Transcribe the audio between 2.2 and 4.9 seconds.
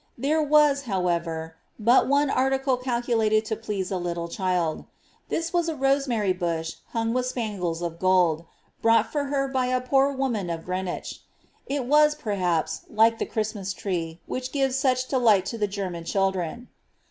article calculated to pletae a little child;